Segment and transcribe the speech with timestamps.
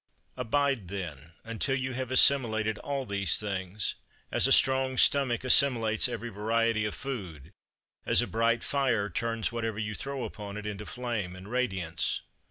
[0.35, 3.93] Abide then until you have assimilated all these things,
[4.31, 7.51] as a strong stomach assimilates every variety of food,
[8.03, 12.21] as a bright fire turns whatever you throw upon it into flame and radiance.